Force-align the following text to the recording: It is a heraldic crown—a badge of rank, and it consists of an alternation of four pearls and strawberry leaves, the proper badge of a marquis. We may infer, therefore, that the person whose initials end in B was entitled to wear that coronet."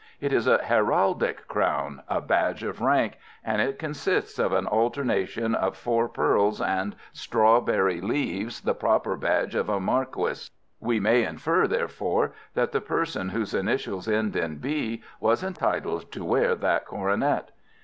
It 0.19 0.33
is 0.33 0.47
a 0.47 0.57
heraldic 0.57 1.47
crown—a 1.47 2.21
badge 2.21 2.63
of 2.63 2.81
rank, 2.81 3.19
and 3.43 3.61
it 3.61 3.77
consists 3.77 4.39
of 4.39 4.51
an 4.51 4.65
alternation 4.65 5.53
of 5.53 5.77
four 5.77 6.09
pearls 6.09 6.59
and 6.59 6.95
strawberry 7.13 8.01
leaves, 8.01 8.61
the 8.61 8.73
proper 8.73 9.15
badge 9.15 9.53
of 9.53 9.69
a 9.69 9.79
marquis. 9.79 10.49
We 10.79 10.99
may 10.99 11.23
infer, 11.23 11.67
therefore, 11.67 12.33
that 12.55 12.71
the 12.71 12.81
person 12.81 13.29
whose 13.29 13.53
initials 13.53 14.07
end 14.07 14.35
in 14.35 14.55
B 14.55 15.03
was 15.19 15.43
entitled 15.43 16.11
to 16.13 16.25
wear 16.25 16.55
that 16.55 16.87
coronet." 16.87 17.51